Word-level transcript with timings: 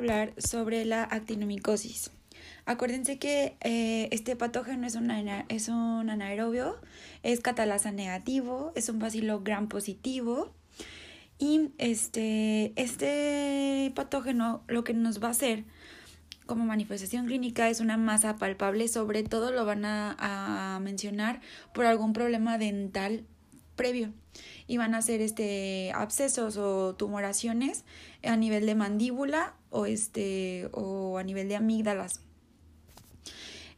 hablar 0.00 0.32
sobre 0.38 0.84
la 0.86 1.02
actinomicosis. 1.04 2.10
Acuérdense 2.64 3.18
que 3.18 3.56
eh, 3.60 4.08
este 4.12 4.34
patógeno 4.34 4.86
es 4.86 4.94
un, 4.96 5.10
anaerobio, 6.10 6.76
es 7.22 7.40
catalasa 7.40 7.92
negativo, 7.92 8.72
es 8.74 8.88
un 8.88 8.98
bacilo 8.98 9.40
gram 9.40 9.68
positivo. 9.68 10.52
Y 11.38 11.70
este, 11.78 12.72
este 12.76 13.92
patógeno 13.94 14.62
lo 14.68 14.84
que 14.84 14.94
nos 14.94 15.22
va 15.22 15.28
a 15.28 15.30
hacer 15.32 15.64
como 16.46 16.64
manifestación 16.64 17.26
clínica 17.26 17.68
es 17.68 17.80
una 17.80 17.96
masa 17.96 18.36
palpable, 18.36 18.88
sobre 18.88 19.22
todo 19.22 19.50
lo 19.50 19.64
van 19.64 19.84
a, 19.84 20.16
a 20.76 20.80
mencionar 20.80 21.40
por 21.72 21.86
algún 21.86 22.12
problema 22.12 22.58
dental 22.58 23.24
previo 23.80 24.12
y 24.66 24.76
van 24.76 24.94
a 24.94 25.00
ser 25.00 25.22
este 25.22 25.90
abscesos 25.94 26.58
o 26.58 26.94
tumoraciones 26.96 27.84
a 28.22 28.36
nivel 28.36 28.66
de 28.66 28.74
mandíbula 28.74 29.54
o 29.70 29.86
este 29.86 30.68
o 30.72 31.16
a 31.16 31.22
nivel 31.22 31.48
de 31.48 31.56
amígdalas. 31.56 32.20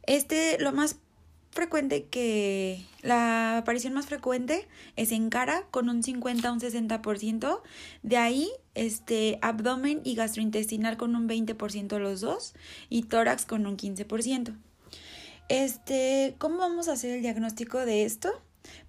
Este 0.05 0.57
lo 0.59 0.73
más 0.73 0.97
frecuente 1.51 2.03
que 2.03 2.83
la 3.01 3.59
aparición 3.59 3.93
más 3.93 4.07
frecuente 4.07 4.67
es 4.97 5.13
en 5.13 5.29
cara 5.29 5.63
con 5.71 5.87
un 5.87 6.03
50 6.03 6.49
a 6.49 6.51
un 6.51 6.59
60%, 6.59 7.61
de 8.01 8.17
ahí 8.17 8.49
este 8.75 9.39
abdomen 9.41 10.01
y 10.03 10.15
gastrointestinal 10.15 10.97
con 10.97 11.15
un 11.15 11.29
20% 11.29 11.97
los 11.97 12.19
dos 12.19 12.55
y 12.89 13.03
tórax 13.03 13.45
con 13.45 13.67
un 13.67 13.77
15%. 13.77 14.57
Este, 15.47 16.35
¿cómo 16.39 16.57
vamos 16.57 16.89
a 16.89 16.93
hacer 16.93 17.11
el 17.11 17.21
diagnóstico 17.21 17.85
de 17.85 18.03
esto? 18.03 18.33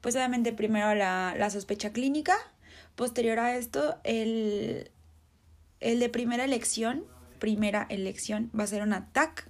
Pues 0.01 0.15
obviamente 0.17 0.53
primero 0.53 0.95
la, 0.95 1.35
la 1.37 1.51
sospecha 1.51 1.93
clínica, 1.93 2.37
posterior 2.95 3.39
a 3.39 3.57
esto 3.57 3.97
el, 4.05 4.91
el 5.81 6.01
de 6.01 6.09
primera 6.09 6.45
elección, 6.45 7.05
primera 7.39 7.87
elección 7.91 8.51
va 8.59 8.65
a 8.65 8.69
ser 8.69 8.83
un 8.83 8.93
ATAC 8.93 9.49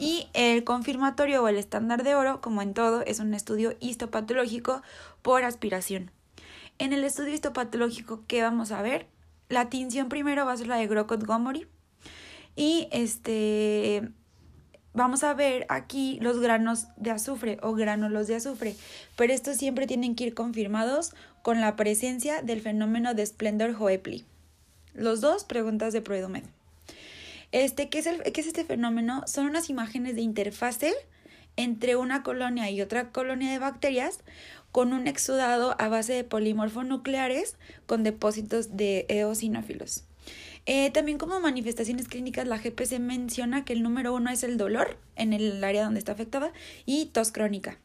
y 0.00 0.28
el 0.32 0.64
confirmatorio 0.64 1.42
o 1.42 1.48
el 1.48 1.56
estándar 1.56 2.02
de 2.02 2.14
oro, 2.14 2.40
como 2.40 2.62
en 2.62 2.72
todo, 2.72 3.02
es 3.02 3.20
un 3.20 3.34
estudio 3.34 3.76
histopatológico 3.80 4.82
por 5.20 5.44
aspiración. 5.44 6.10
En 6.78 6.94
el 6.94 7.04
estudio 7.04 7.34
histopatológico, 7.34 8.24
¿qué 8.26 8.42
vamos 8.42 8.72
a 8.72 8.80
ver? 8.80 9.08
La 9.50 9.68
tinción 9.68 10.08
primero 10.08 10.46
va 10.46 10.52
a 10.52 10.56
ser 10.56 10.68
la 10.68 10.76
de 10.76 10.88
Grocott-Gomory. 10.88 11.66
Y 12.56 12.88
este 12.92 14.10
vamos 14.94 15.24
a 15.24 15.34
ver 15.34 15.66
aquí 15.68 16.18
los 16.20 16.40
granos 16.40 16.86
de 16.96 17.10
azufre 17.10 17.58
o 17.62 17.74
gránulos 17.74 18.26
de 18.26 18.36
azufre, 18.36 18.76
pero 19.16 19.32
estos 19.32 19.56
siempre 19.56 19.86
tienen 19.86 20.14
que 20.14 20.24
ir 20.24 20.34
confirmados 20.34 21.12
con 21.42 21.60
la 21.60 21.76
presencia 21.76 22.42
del 22.42 22.60
fenómeno 22.60 23.14
de 23.14 23.26
Splendor 23.26 23.74
Hoepli. 23.78 24.24
Los 24.94 25.20
dos 25.20 25.44
preguntas 25.44 25.92
de 25.92 26.02
Proedomed. 26.02 26.44
Este, 27.52 27.88
¿qué 27.88 27.98
es, 27.98 28.06
el, 28.06 28.22
¿Qué 28.22 28.40
es 28.40 28.46
este 28.46 28.64
fenómeno? 28.64 29.22
Son 29.26 29.46
unas 29.46 29.70
imágenes 29.70 30.14
de 30.14 30.22
interfase 30.22 30.92
entre 31.56 31.96
una 31.96 32.22
colonia 32.22 32.70
y 32.70 32.80
otra 32.80 33.10
colonia 33.10 33.50
de 33.50 33.58
bacterias 33.58 34.20
con 34.72 34.92
un 34.92 35.08
exudado 35.08 35.74
a 35.80 35.88
base 35.88 36.12
de 36.12 36.24
polimorfonucleares 36.24 37.56
con 37.86 38.04
depósitos 38.04 38.76
de 38.76 39.06
eosinófilos. 39.08 40.04
Eh, 40.66 40.90
también 40.90 41.18
como 41.18 41.40
manifestaciones 41.40 42.08
clínicas, 42.08 42.46
la 42.46 42.58
GPC 42.58 42.98
menciona 42.98 43.64
que 43.64 43.72
el 43.72 43.82
número 43.82 44.14
uno 44.14 44.30
es 44.30 44.42
el 44.42 44.56
dolor 44.56 44.98
en 45.16 45.32
el 45.32 45.62
área 45.64 45.84
donde 45.84 45.98
está 45.98 46.12
afectada 46.12 46.52
y 46.86 47.06
tos 47.06 47.32
crónica. 47.32 47.78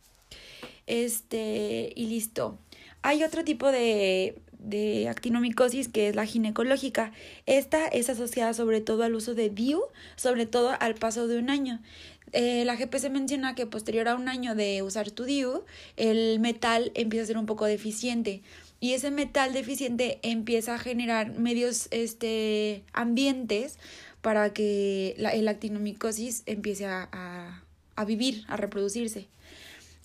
Este, 0.87 1.91
y 1.95 2.07
listo. 2.07 2.59
Hay 3.05 3.23
otro 3.23 3.43
tipo 3.43 3.71
de, 3.71 4.35
de 4.57 5.07
actinomicosis 5.09 5.89
que 5.89 6.09
es 6.09 6.15
la 6.15 6.25
ginecológica. 6.25 7.11
Esta 7.45 7.85
es 7.85 8.09
asociada 8.09 8.55
sobre 8.55 8.81
todo 8.81 9.03
al 9.03 9.13
uso 9.13 9.35
de 9.35 9.51
DIU, 9.51 9.83
sobre 10.15 10.47
todo 10.47 10.71
al 10.79 10.95
paso 10.95 11.27
de 11.27 11.37
un 11.37 11.51
año. 11.51 11.83
Eh, 12.31 12.65
la 12.65 12.75
GPC 12.75 13.11
menciona 13.11 13.53
que 13.53 13.67
posterior 13.67 14.07
a 14.07 14.15
un 14.15 14.27
año 14.27 14.55
de 14.55 14.81
usar 14.81 15.11
tu 15.11 15.23
DIU, 15.23 15.63
el 15.97 16.39
metal 16.39 16.91
empieza 16.95 17.25
a 17.25 17.27
ser 17.27 17.37
un 17.37 17.45
poco 17.45 17.65
deficiente 17.65 18.41
y 18.79 18.93
ese 18.93 19.11
metal 19.11 19.53
deficiente 19.53 20.17
empieza 20.23 20.73
a 20.73 20.79
generar 20.79 21.37
medios 21.37 21.87
este, 21.91 22.83
ambientes 22.91 23.77
para 24.21 24.51
que 24.51 25.13
la, 25.19 25.29
el 25.29 25.47
actinomicosis 25.47 26.41
empiece 26.47 26.87
a, 26.87 27.61
a, 27.95 28.05
vivir, 28.05 28.45
a 28.47 28.57
reproducirse. 28.57 29.27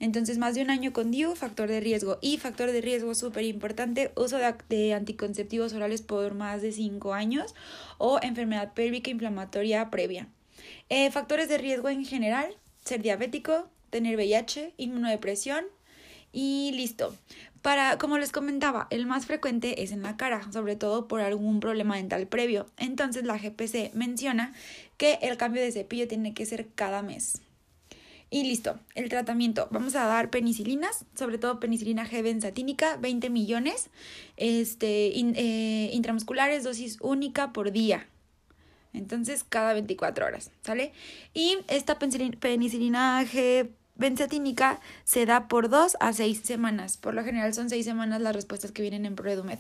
Entonces, 0.00 0.38
más 0.38 0.54
de 0.54 0.62
un 0.62 0.70
año 0.70 0.94
con 0.94 1.10
DIU, 1.10 1.36
factor 1.36 1.68
de 1.68 1.80
riesgo. 1.80 2.18
Y 2.22 2.38
factor 2.38 2.72
de 2.72 2.80
riesgo 2.80 3.14
súper 3.14 3.44
importante, 3.44 4.10
uso 4.16 4.38
de, 4.68 4.94
anticonceptivos 4.94 5.74
orales 5.74 6.00
por 6.00 6.34
más 6.34 6.62
de 6.62 6.72
5 6.72 7.12
años 7.12 7.54
o 7.98 8.18
enfermedad 8.22 8.72
pélvica 8.72 9.10
inflamatoria 9.10 9.90
previa. 9.90 10.26
Eh, 10.88 11.10
factores 11.10 11.48
de 11.48 11.58
riesgo 11.58 11.90
en 11.90 12.04
general, 12.04 12.56
ser 12.82 13.02
diabético, 13.02 13.68
tener 13.90 14.16
VIH, 14.16 14.72
inmunodepresión 14.78 15.66
y 16.32 16.72
listo. 16.74 17.14
Para, 17.60 17.98
como 17.98 18.16
les 18.16 18.32
comentaba, 18.32 18.86
el 18.88 19.04
más 19.04 19.26
frecuente 19.26 19.82
es 19.82 19.92
en 19.92 20.02
la 20.02 20.16
cara, 20.16 20.50
sobre 20.50 20.76
todo 20.76 21.08
por 21.08 21.20
algún 21.20 21.60
problema 21.60 21.96
dental 21.96 22.26
previo. 22.26 22.66
Entonces 22.78 23.24
la 23.24 23.36
GPC 23.36 23.92
menciona 23.92 24.54
que 24.96 25.18
el 25.20 25.36
cambio 25.36 25.60
de 25.60 25.72
cepillo 25.72 26.08
tiene 26.08 26.32
que 26.32 26.46
ser 26.46 26.68
cada 26.74 27.02
mes. 27.02 27.42
Y 28.30 28.44
listo, 28.44 28.78
el 28.94 29.08
tratamiento. 29.08 29.66
Vamos 29.72 29.96
a 29.96 30.06
dar 30.06 30.30
penicilinas, 30.30 31.04
sobre 31.16 31.38
todo 31.38 31.58
penicilina 31.58 32.08
G 32.08 32.22
benzatínica, 32.22 32.96
20 32.96 33.28
millones, 33.28 33.90
este, 34.36 35.08
eh, 35.18 35.90
intramusculares, 35.92 36.62
dosis 36.62 36.98
única 37.00 37.52
por 37.52 37.72
día. 37.72 38.06
Entonces, 38.92 39.44
cada 39.44 39.72
24 39.72 40.26
horas, 40.26 40.52
¿sale? 40.62 40.92
Y 41.34 41.58
esta 41.68 41.98
penicilina 41.98 43.24
G 43.24 43.68
benzatínica 43.96 44.80
se 45.04 45.26
da 45.26 45.46
por 45.46 45.68
2 45.68 45.96
a 46.00 46.12
6 46.12 46.40
semanas. 46.42 46.96
Por 46.96 47.14
lo 47.14 47.24
general 47.24 47.52
son 47.52 47.68
6 47.68 47.84
semanas 47.84 48.20
las 48.20 48.34
respuestas 48.34 48.72
que 48.72 48.82
vienen 48.82 49.06
en 49.06 49.14
ProEdumed. 49.14 49.58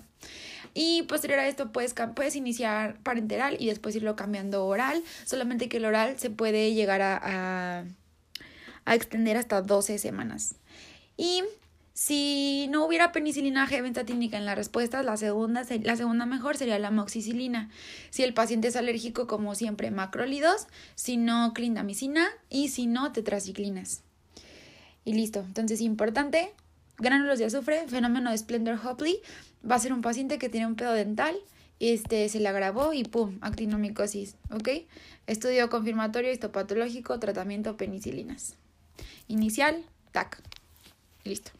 Y 0.74 1.02
posterior 1.04 1.40
a 1.40 1.48
esto 1.48 1.72
puedes, 1.72 1.94
puedes 2.14 2.36
iniciar 2.36 2.98
parenteral 3.02 3.56
y 3.58 3.66
después 3.66 3.94
irlo 3.96 4.16
cambiando 4.16 4.64
oral. 4.66 5.02
Solamente 5.24 5.68
que 5.68 5.76
el 5.76 5.84
oral 5.84 6.18
se 6.18 6.30
puede 6.30 6.72
llegar 6.74 7.02
a, 7.02 7.20
a, 7.22 7.84
a 8.90 8.96
extender 8.96 9.36
hasta 9.36 9.62
12 9.62 9.98
semanas. 9.98 10.56
Y 11.16 11.44
si 11.94 12.66
no 12.70 12.84
hubiera 12.84 13.12
penicilina 13.12 13.68
G 13.68 14.34
en 14.34 14.44
las 14.44 14.56
respuestas, 14.56 15.04
la 15.04 15.16
segunda, 15.16 15.64
la 15.82 15.94
segunda 15.94 16.26
mejor 16.26 16.56
sería 16.56 16.76
la 16.80 16.90
moxicilina. 16.90 17.70
Si 18.10 18.24
el 18.24 18.34
paciente 18.34 18.66
es 18.66 18.74
alérgico, 18.74 19.28
como 19.28 19.54
siempre, 19.54 19.92
macrólidos, 19.92 20.66
si 20.96 21.16
no, 21.16 21.52
clindamicina 21.54 22.26
y 22.48 22.70
si 22.70 22.88
no, 22.88 23.12
tetraciclinas. 23.12 24.02
Y 25.04 25.12
listo. 25.12 25.38
Entonces, 25.38 25.80
importante, 25.82 26.52
gránulos 26.98 27.38
de 27.38 27.44
azufre, 27.44 27.86
fenómeno 27.86 28.32
de 28.32 28.38
Splendor 28.38 28.80
Hopley, 28.84 29.20
va 29.68 29.76
a 29.76 29.78
ser 29.78 29.92
un 29.92 30.02
paciente 30.02 30.38
que 30.38 30.48
tiene 30.48 30.66
un 30.66 30.74
pedo 30.74 30.94
dental, 30.94 31.36
este, 31.78 32.28
se 32.28 32.40
le 32.40 32.48
agravó 32.48 32.92
y 32.92 33.04
pum, 33.04 33.38
actinomicosis, 33.40 34.34
¿ok? 34.50 34.68
Estudio 35.28 35.70
confirmatorio 35.70 36.32
histopatológico, 36.32 37.20
tratamiento 37.20 37.76
penicilinas. 37.76 38.56
Inicial, 39.30 39.84
TAC. 40.10 40.42
Listo. 41.22 41.52